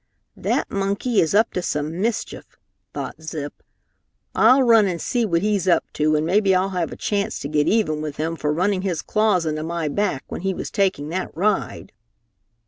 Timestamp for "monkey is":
0.71-1.35